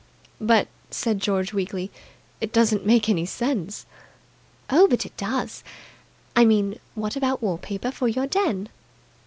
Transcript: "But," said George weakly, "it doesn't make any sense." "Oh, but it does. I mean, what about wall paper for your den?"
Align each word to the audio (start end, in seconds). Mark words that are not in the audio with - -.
"But," 0.39 0.67
said 0.89 1.19
George 1.21 1.53
weakly, 1.53 1.91
"it 2.39 2.51
doesn't 2.51 2.83
make 2.87 3.07
any 3.07 3.27
sense." 3.27 3.85
"Oh, 4.67 4.87
but 4.87 5.05
it 5.05 5.15
does. 5.15 5.63
I 6.35 6.43
mean, 6.43 6.79
what 6.95 7.15
about 7.15 7.43
wall 7.43 7.59
paper 7.59 7.91
for 7.91 8.07
your 8.07 8.25
den?" 8.25 8.69